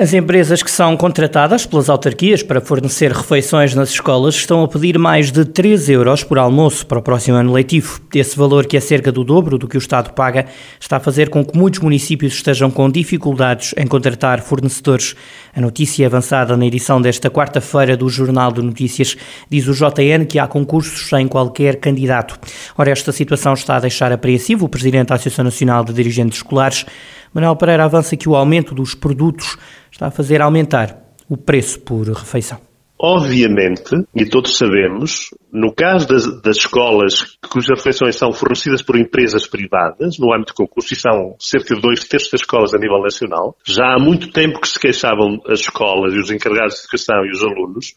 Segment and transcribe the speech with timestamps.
[0.00, 4.98] As empresas que são contratadas pelas autarquias para fornecer refeições nas escolas estão a pedir
[4.98, 8.00] mais de 3 euros por almoço para o próximo ano letivo.
[8.14, 10.46] Esse valor, que é cerca do dobro do que o Estado paga,
[10.80, 15.14] está a fazer com que muitos municípios estejam com dificuldades em contratar fornecedores.
[15.54, 19.18] A notícia avançada na edição desta quarta-feira do Jornal de Notícias
[19.50, 22.38] diz o JN que há concursos sem qualquer candidato.
[22.78, 26.86] Ora, esta situação está a deixar apreensivo o Presidente da Associação Nacional de Dirigentes Escolares.
[27.32, 29.56] Manuel Pereira avança que o aumento dos produtos
[29.90, 30.96] está a fazer aumentar
[31.28, 32.60] o preço por refeição.
[33.02, 39.46] Obviamente, e todos sabemos, no caso das, das, escolas cujas refeições são fornecidas por empresas
[39.46, 43.00] privadas, no âmbito de concurso, e são cerca de dois terços das escolas a nível
[43.00, 47.24] nacional, já há muito tempo que se queixavam as escolas e os encarregados de educação
[47.24, 47.94] e os alunos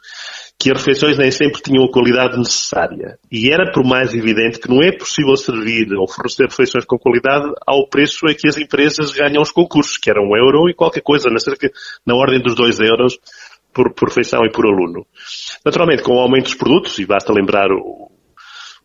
[0.59, 3.19] que as refeições nem sempre tinham a qualidade necessária.
[3.31, 7.51] E era por mais evidente que não é possível servir ou fornecer refeições com qualidade
[7.67, 11.01] ao preço a que as empresas ganham os concursos, que era um euro e qualquer
[11.01, 11.69] coisa, na, cerca,
[12.05, 13.19] na ordem dos dois euros
[13.73, 15.05] por, por refeição e por aluno.
[15.65, 18.09] Naturalmente, com o aumento dos produtos, e basta lembrar o,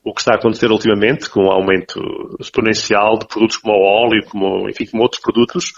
[0.03, 2.01] o que está a acontecer ultimamente, com o aumento
[2.41, 5.73] exponencial de produtos como o óleo, como, enfim, como outros produtos,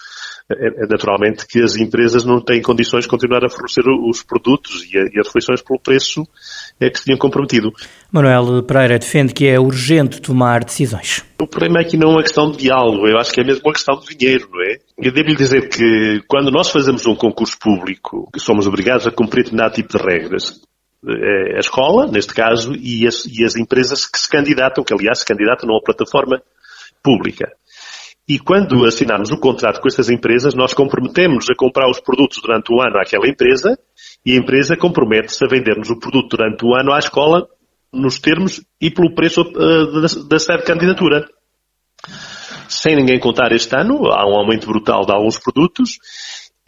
[0.50, 4.84] é, é, naturalmente que as empresas não têm condições de continuar a fornecer os produtos
[4.92, 6.26] e, a, as refeições pelo preço
[6.80, 7.72] é que se tinham comprometido.
[8.10, 11.24] Manuel Pereira defende que é urgente tomar decisões.
[11.40, 13.62] O problema é que não é uma questão de diálogo, eu acho que é mesmo
[13.64, 14.78] uma questão de dinheiro, não é?
[14.98, 19.44] Eu devo lhe dizer que quando nós fazemos um concurso público, somos obrigados a cumprir
[19.44, 20.60] determinado tipo de regras,
[21.06, 25.20] é a escola, neste caso, e as, e as empresas que se candidatam, que aliás
[25.20, 26.42] se candidatam numa plataforma
[27.02, 27.50] pública.
[28.30, 32.72] E quando assinamos o contrato com estas empresas, nós comprometemos a comprar os produtos durante
[32.72, 33.76] o ano àquela empresa
[34.24, 37.48] e a empresa compromete-se a vender-nos o produto durante o ano à escola
[37.92, 41.28] nos termos e pelo preço uh, da, certa candidatura.
[42.68, 45.98] Sem ninguém contar este ano, há um aumento brutal de alguns produtos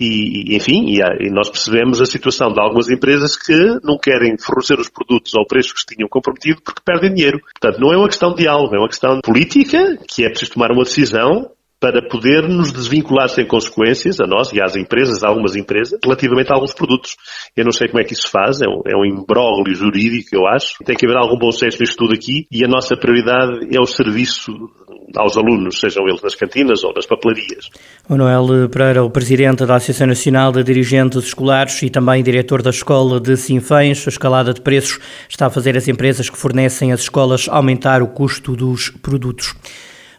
[0.03, 4.91] e, enfim, e, nós percebemos a situação de algumas empresas que não querem fornecer os
[4.91, 7.41] produtos ao preço que se tinham comprometido porque perdem dinheiro.
[7.61, 10.73] Portanto, não é uma questão de diálogo, é uma questão política, que é preciso tomar
[10.73, 11.51] uma decisão
[11.83, 16.53] para poder nos desvincular sem consequências, a nós e às empresas, a algumas empresas, relativamente
[16.53, 17.17] a alguns produtos.
[17.57, 20.29] Eu não sei como é que isso se faz, é um, é um imbróglio jurídico,
[20.33, 20.77] eu acho.
[20.85, 23.87] Tem que haver algum bom senso nisto tudo aqui e a nossa prioridade é o
[23.87, 24.53] serviço
[25.17, 27.69] aos alunos, sejam eles nas cantinas ou nas papelarias.
[28.09, 33.21] Manuel Pereira, o presidente da Associação Nacional de Dirigentes Escolares e também diretor da Escola
[33.21, 37.49] de Sinfãs, a escalada de preços está a fazer as empresas que fornecem as escolas
[37.49, 39.53] aumentar o custo dos produtos.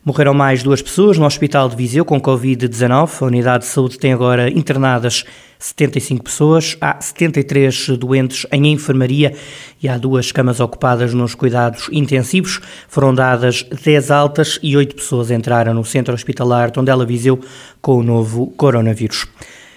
[0.05, 3.21] Morreram mais duas pessoas no Hospital de Viseu com Covid-19.
[3.21, 5.23] A unidade de saúde tem agora internadas
[5.57, 6.75] 75 pessoas.
[6.81, 9.33] Há 73 doentes em enfermaria
[9.81, 12.59] e há duas camas ocupadas nos cuidados intensivos.
[12.89, 17.39] Foram dadas 10 altas e 8 pessoas entraram no centro hospitalar Tondela Viseu
[17.81, 19.25] com o novo coronavírus.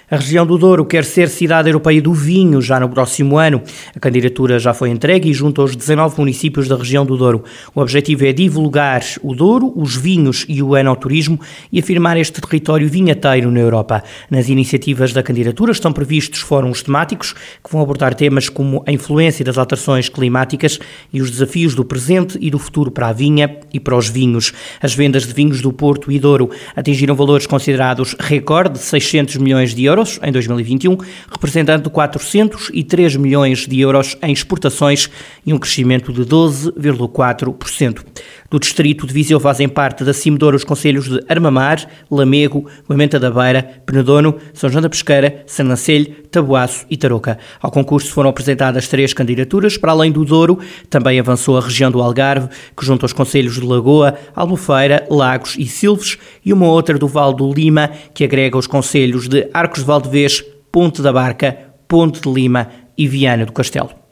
[0.08, 3.60] A região do Douro quer ser cidade europeia do vinho já no próximo ano.
[3.92, 7.42] A candidatura já foi entregue e junto aos 19 municípios da região do Douro.
[7.74, 11.40] O objetivo é divulgar o Douro, os vinhos e o enoturismo
[11.72, 14.04] e afirmar este território vinheteiro na Europa.
[14.30, 19.44] Nas iniciativas da candidatura estão previstos fóruns temáticos que vão abordar temas como a influência
[19.44, 20.78] das alterações climáticas
[21.12, 24.52] e os desafios do presente e do futuro para a vinha e para os vinhos.
[24.80, 29.74] As vendas de vinhos do Porto e Douro atingiram valores considerados recorde de 600 milhões
[29.74, 30.96] de euros euros em 2021,
[31.30, 35.10] representando 403 milhões de euros em exportações
[35.44, 38.04] e um crescimento de 12,4%.
[38.50, 43.30] Do distrito de Viseu fazem parte da Cimedouro os conselhos de Armamar, Lamego, Moimenta da
[43.30, 47.38] Beira, Penedono, São João da Pesqueira, Sanancelho, Tabuaço e Tarouca.
[47.60, 50.58] Ao concurso foram apresentadas três candidaturas, para além do Douro,
[50.88, 55.66] também avançou a região do Algarve, que junta os conselhos de Lagoa, Albufeira, Lagos e
[55.66, 59.86] Silves, e uma outra do Val do Lima, que agrega os conselhos de Arcos de
[59.86, 61.56] Valdevez, Ponte da Barca,
[61.88, 64.05] Ponte de Lima e Viana do Castelo.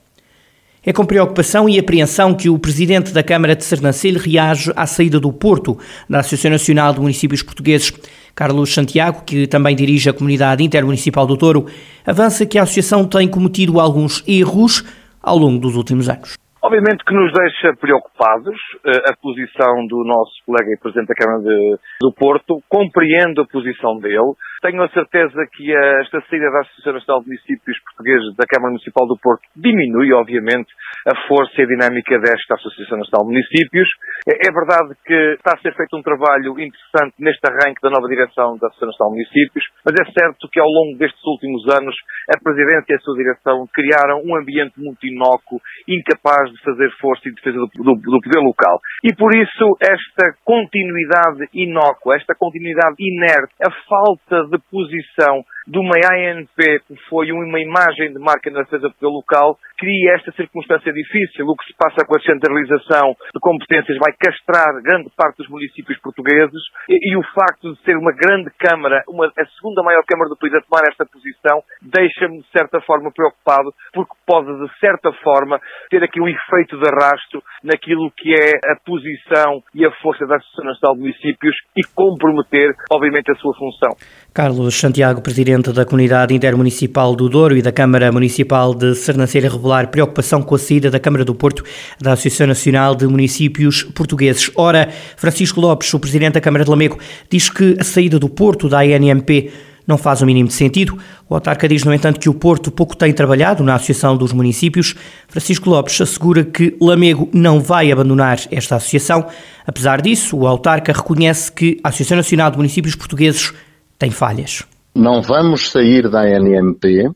[0.86, 5.18] É com preocupação e apreensão que o presidente da Câmara de Sernancelho reage à saída
[5.18, 5.78] do Porto
[6.10, 7.90] da Associação Nacional de Municípios Portugueses.
[8.34, 11.64] Carlos Santiago, que também dirige a Comunidade Intermunicipal do Douro,
[12.06, 14.84] avança que a associação tem cometido alguns erros
[15.22, 16.36] ao longo dos últimos anos.
[16.62, 18.54] Obviamente que nos deixa preocupados
[18.84, 23.46] uh, a posição do nosso colega e Presidente da Câmara de, do Porto, compreendo a
[23.46, 24.32] posição dele,
[24.64, 25.68] tenho a certeza que
[26.00, 30.72] esta saída da Associação Nacional de Municípios Portugueses da Câmara Municipal do Porto diminui, obviamente,
[31.04, 33.88] a força e a dinâmica desta Associação Nacional de Municípios.
[34.24, 38.08] É, é verdade que está a ser feito um trabalho interessante neste arranque da nova
[38.08, 41.92] direção da Associação Nacional de Municípios, mas é certo que ao longo destes últimos anos
[42.32, 47.28] a Presidência e a sua direção criaram um ambiente muito inócuo, incapaz de fazer força
[47.28, 48.80] em defesa do, do, do poder local.
[49.04, 55.96] E por isso esta continuidade inócua, esta continuidade inerte, a falta de posição de uma
[55.96, 61.46] ANP que foi uma imagem de marca na defesa local, cria esta circunstância difícil.
[61.46, 65.98] O que se passa com a centralização de competências vai castrar grande parte dos municípios
[66.00, 70.28] portugueses e, e o facto de ser uma grande Câmara, uma, a segunda maior Câmara
[70.28, 75.12] do país a tomar esta posição, deixa-me de certa forma preocupado porque pode de certa
[75.22, 75.60] forma
[75.90, 80.36] ter aqui um efeito de arrasto naquilo que é a posição e a força da
[80.36, 83.90] Associação Nacional de Municípios e comprometer, obviamente, a sua função.
[84.32, 89.88] Carlos Santiago, Presidente da Comunidade Intermunicipal do Douro e da Câmara Municipal de Sernancelha, revelar
[89.88, 91.62] preocupação com a saída da Câmara do Porto
[92.00, 94.50] da Associação Nacional de Municípios Portugueses.
[94.56, 96.98] Ora, Francisco Lopes, o Presidente da Câmara de Lamego,
[97.30, 99.52] diz que a saída do Porto da ANMP
[99.86, 100.98] não faz o mínimo de sentido.
[101.28, 104.94] O autarca diz, no entanto, que o Porto pouco tem trabalhado na Associação dos Municípios.
[105.28, 109.26] Francisco Lopes assegura que Lamego não vai abandonar esta associação.
[109.66, 113.52] Apesar disso, o autarca reconhece que a Associação Nacional de Municípios Portugueses
[113.98, 114.64] tem falhas.
[114.94, 117.10] Não vamos sair da ANMP,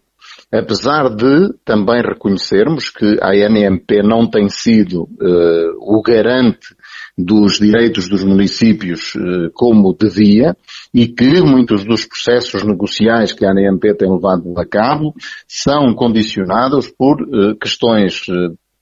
[0.53, 6.75] apesar de também reconhecermos que a ANMP não tem sido uh, o garante
[7.17, 10.57] dos direitos dos municípios uh, como devia
[10.93, 15.15] e que muitos dos processos negociais que a ANMP tem levado a cabo
[15.47, 18.23] são condicionados por uh, questões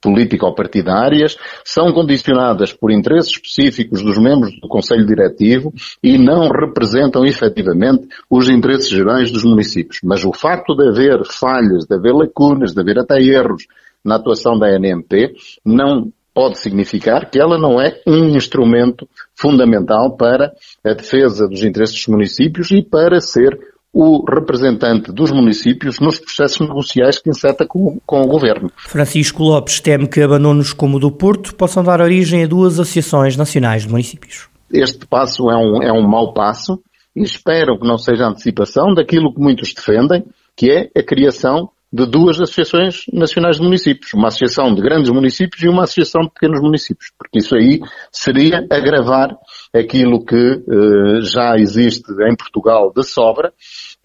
[0.01, 5.73] político-partidárias, são condicionadas por interesses específicos dos membros do Conselho Diretivo
[6.03, 9.99] e não representam efetivamente os interesses gerais dos municípios.
[10.03, 13.65] Mas o facto de haver falhas, de haver lacunas, de haver até erros
[14.03, 15.33] na atuação da NMP,
[15.65, 20.53] não pode significar que ela não é um instrumento fundamental para
[20.85, 23.57] a defesa dos interesses dos municípios e para ser
[23.99, 28.71] o representante dos municípios nos processos negociais que inseta com, com o Governo.
[28.77, 33.35] Francisco Lopes teme que abandonos como o do Porto possam dar origem a duas associações
[33.35, 34.49] nacionais de municípios.
[34.71, 36.79] Este passo é um, é um mau passo
[37.15, 40.23] e espero que não seja antecipação daquilo que muitos defendem,
[40.55, 45.63] que é a criação de duas associações nacionais de municípios, uma associação de grandes municípios
[45.63, 47.79] e uma associação de pequenos municípios, porque isso aí
[48.11, 49.35] seria agravar
[49.77, 53.53] aquilo que uh, já existe em Portugal de sobra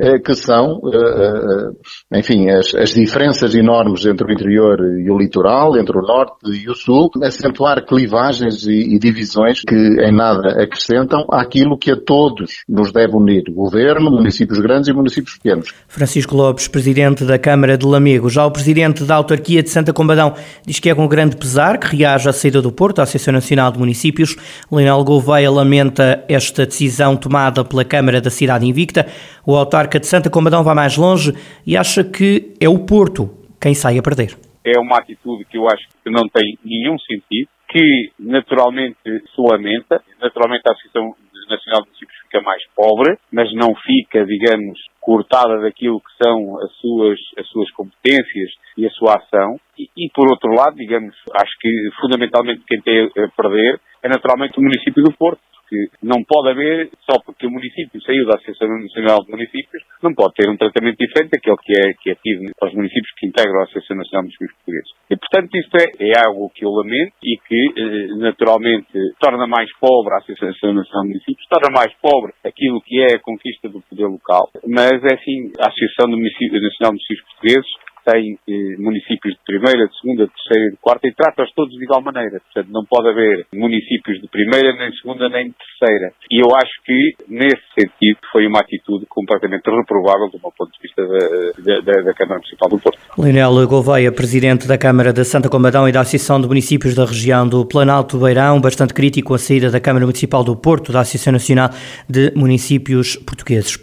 [0.01, 1.75] eh, que são, eh,
[2.13, 6.35] eh, enfim, as, as, diferenças enormes entre o interior e o litoral, entre o norte
[6.47, 11.97] e o sul, acentuar clivagens e, e divisões que em nada acrescentam àquilo que a
[11.97, 15.73] todos nos deve unir, governo, municípios grandes e municípios pequenos.
[15.87, 20.35] Francisco Lopes, presidente da Câmara de Lamego, já o presidente da autarquia de Santa Combadão,
[20.67, 23.71] diz que é com grande pesar que reage à saída do Porto, à Associação Nacional
[23.71, 24.37] de Municípios.
[24.69, 29.07] Leonel Gouveia lamenta esta decisão tomada pela Câmara da Cidade Invicta.
[29.47, 31.33] O autarca de Santa Combadão vai mais longe
[31.67, 33.31] e acha que é o Porto
[33.61, 34.37] quem sai a perder.
[34.65, 40.03] É uma atitude que eu acho que não tem nenhum sentido, que naturalmente se lamenta,
[40.21, 41.15] naturalmente a Associação
[41.49, 46.73] Nacional de Municípios fica mais pobre, mas não fica, digamos, cortada daquilo que são as
[46.77, 49.59] suas, as suas competências e a sua ação.
[49.79, 51.71] E, e, por outro lado, digamos, acho que
[52.01, 55.41] fundamentalmente quem tem a perder é naturalmente o município do Porto
[55.73, 60.13] que não pode haver, só porque o município saiu da Associação Nacional de Municípios, não
[60.13, 63.61] pode ter um tratamento diferente daquele que é, que é tido aos municípios que integram
[63.61, 64.91] a Associação Nacional de Municípios Portugueses.
[65.09, 69.73] E, portanto, isto é, é algo que eu lamento e que, eh, naturalmente, torna mais
[69.81, 73.81] pobre a Associação Nacional de Municípios, torna mais pobre aquilo que é a conquista do
[73.81, 74.51] poder local.
[74.69, 77.73] Mas, é assim, a Associação Nacional de Municípios Portugueses
[78.05, 81.73] tem eh, municípios de primeira, de segunda, de terceira e de quarta e trata-os todos
[81.77, 82.41] de igual maneira.
[82.41, 86.13] Portanto, não pode haver municípios de primeira, nem de segunda, nem de terceira.
[86.31, 90.79] E eu acho que, nesse sentido, foi uma atitude completamente reprovável do meu ponto de
[90.83, 92.99] vista da, da, da Câmara Municipal do Porto.
[93.19, 97.49] Leonel Gouveia, Presidente da Câmara de Santa Combadão e da Associação de Municípios da região
[97.49, 101.71] do Planalto Beirão, bastante crítico à saída da Câmara Municipal do Porto, da Associação Nacional
[102.09, 103.79] de Municípios Portugueses.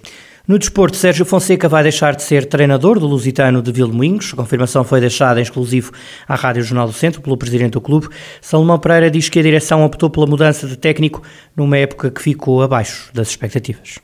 [0.50, 4.34] No desporto, Sérgio Fonseca vai deixar de ser treinador do Lusitano de Vilmoinhos.
[4.34, 5.91] A confirmação foi deixada em exclusivo
[6.27, 8.08] à Rádio Jornal do Centro pelo presidente do clube.
[8.41, 11.22] Salomão Pereira diz que a direção optou pela mudança de técnico
[11.56, 14.00] numa época que ficou abaixo das expectativas.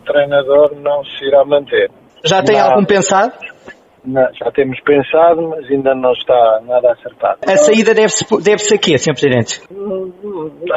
[0.00, 1.90] O treinador não se irá manter.
[2.24, 3.34] Já tem algum pensado?
[4.04, 7.38] Não, já temos pensado, mas ainda não está nada acertado.
[7.46, 9.12] A saída deve-se deve a quê, Sr.
[9.12, 9.60] Presidente?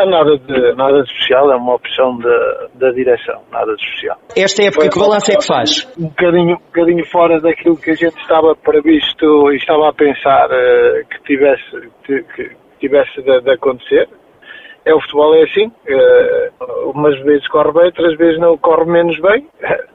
[0.06, 4.18] nada de, nada de especial, é uma opção da, da direção, nada de especial.
[4.36, 5.88] Esta época, que balanço é que faz?
[5.98, 10.48] Um bocadinho, um bocadinho fora daquilo que a gente estava previsto e estava a pensar
[10.52, 14.08] uh, que tivesse, que tivesse de, de, acontecer.
[14.86, 19.20] É, o futebol é assim, uh, umas vezes corre bem, outras vezes não corre menos
[19.20, 19.48] bem.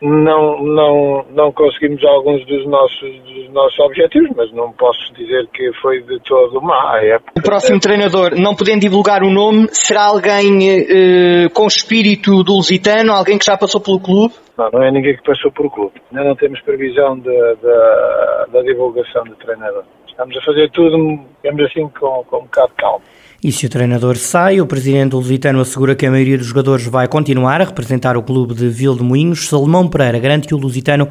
[0.00, 5.72] não, não, não conseguimos alguns dos nossos, dos nossos objetivos, mas não posso dizer que
[5.80, 7.32] foi de todo má época.
[7.36, 13.12] O próximo treinador, não podendo divulgar o nome, será alguém eh, com espírito do Lusitano,
[13.12, 14.34] alguém que já passou pelo clube?
[14.56, 16.00] Não, não é ninguém que passou pelo clube.
[16.12, 19.84] Ainda não temos previsão da divulgação do treinador.
[20.08, 20.96] Estamos a fazer tudo,
[21.42, 23.04] digamos assim, com, com um bocado de calma.
[23.40, 27.06] E se o treinador sai, o presidente Lusitano assegura que a maioria dos jogadores vai
[27.06, 29.48] continuar a representar o clube de Vil de Moinhos.
[29.48, 31.08] Salomão Pereira garante que o Lusitano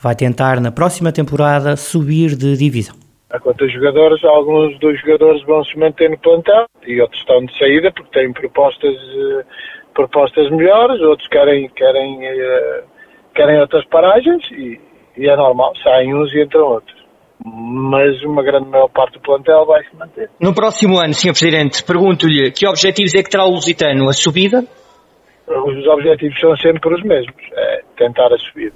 [0.00, 2.96] vai tentar na próxima temporada subir de divisão.
[3.42, 7.58] Quanto aos jogadores, alguns dos jogadores vão se manter no plantel e outros estão de
[7.58, 9.44] saída porque têm propostas, eh,
[9.92, 12.84] propostas melhores, outros querem, querem, eh,
[13.34, 14.80] querem outras paragens e,
[15.18, 16.95] e é normal, saem uns e entram outros
[17.48, 20.28] mas uma grande maior parte do plantel vai se manter.
[20.40, 21.32] No próximo ano, Sr.
[21.32, 24.08] Presidente, pergunto-lhe que objetivos é que terá o Lusitano?
[24.08, 24.64] A subida?
[25.46, 28.74] Os objetivos são sempre os mesmos, é tentar a subida.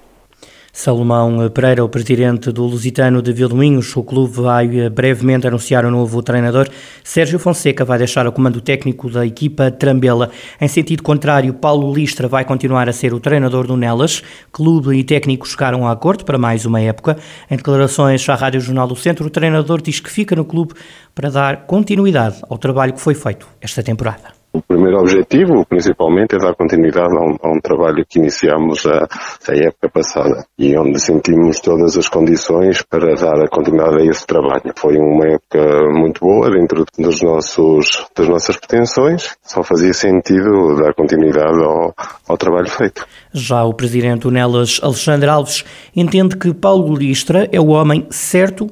[0.72, 6.22] Salomão Pereira, o presidente do Lusitano de Vildominhos, o clube vai brevemente anunciar o novo
[6.22, 6.68] treinador.
[7.02, 10.30] Sérgio Fonseca vai deixar o comando técnico da equipa Trambela.
[10.60, 14.22] Em sentido contrário, Paulo Listra vai continuar a ser o treinador do Nelas.
[14.52, 17.18] Clube e técnico chegaram a acordo para mais uma época.
[17.50, 20.74] Em declarações à Rádio Jornal do Centro, o treinador diz que fica no clube
[21.14, 24.39] para dar continuidade ao trabalho que foi feito esta temporada.
[24.80, 29.06] Primeiro objetivo, principalmente, é dar continuidade a um, a um trabalho que iniciamos a,
[29.46, 34.26] a, época passada e onde sentimos todas as condições para dar a continuidade a esse
[34.26, 34.72] trabalho.
[34.74, 35.60] Foi uma época
[35.92, 41.94] muito boa dentro dos nossos, das nossas pretensões, só fazia sentido dar continuidade ao,
[42.26, 43.06] ao trabalho feito.
[43.34, 45.62] Já o presidente Unelas, Alexandre Alves,
[45.94, 48.66] entende que Paulo Listra é o homem certo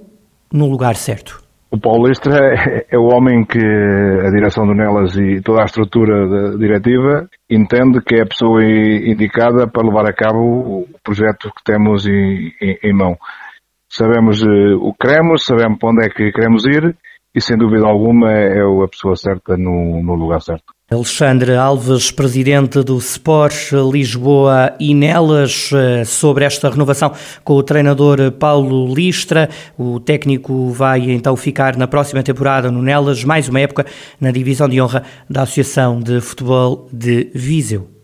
[0.51, 1.48] no lugar certo.
[1.71, 5.67] O Paulo Listra é, é o homem que a direção do Nelas e toda a
[5.67, 11.63] estrutura diretiva entende que é a pessoa indicada para levar a cabo o projeto que
[11.63, 13.19] temos em, mão.
[13.87, 16.97] Sabemos uh, o que queremos, sabemos para onde é que queremos ir
[17.35, 20.73] e sem dúvida alguma é a pessoa certa no, no lugar certo.
[20.91, 27.13] Alexandre Alves, presidente do Sport Lisboa e Nelas, eh, sobre esta renovação
[27.45, 29.51] com o treinador Paulo Listra.
[29.77, 33.85] O técnico vai então ficar na próxima temporada no Nelas, mais uma época
[34.19, 37.98] na divisão de honra da Associação de Futebol de Viseu.